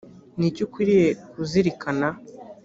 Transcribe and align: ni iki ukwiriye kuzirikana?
ni 0.37 0.45
iki 0.49 0.61
ukwiriye 0.67 1.07
kuzirikana? 1.31 2.07